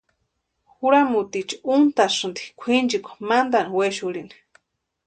[0.75, 4.35] Juramutiicha úntʼasïnti kwʼinchikwa mantani wexurhini.